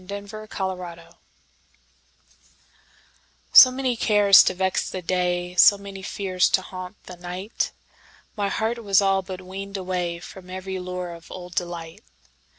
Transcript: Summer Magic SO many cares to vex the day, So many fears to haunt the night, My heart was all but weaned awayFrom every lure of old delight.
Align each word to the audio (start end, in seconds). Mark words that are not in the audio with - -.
Summer 0.09 0.47
Magic 0.57 1.13
SO 3.53 3.69
many 3.69 3.95
cares 3.95 4.43
to 4.45 4.55
vex 4.55 4.89
the 4.89 5.03
day, 5.03 5.53
So 5.53 5.77
many 5.77 6.01
fears 6.01 6.49
to 6.49 6.63
haunt 6.63 6.95
the 7.03 7.17
night, 7.17 7.71
My 8.35 8.49
heart 8.49 8.83
was 8.83 8.99
all 8.99 9.21
but 9.21 9.41
weaned 9.41 9.75
awayFrom 9.75 10.49
every 10.49 10.79
lure 10.79 11.13
of 11.13 11.29
old 11.31 11.53
delight. 11.53 12.03